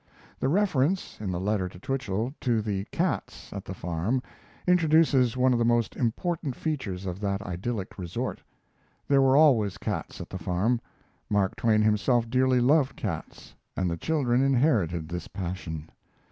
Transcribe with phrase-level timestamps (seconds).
[0.39, 4.23] The reference (in the letter to Twichell) to the cats at the farm
[4.67, 8.41] introduces one of the most important features of that idyllic resort.
[9.07, 10.81] There were always cats at the farm.
[11.29, 15.87] Mark Twain himself dearly loved cats, and the children inherited this passion.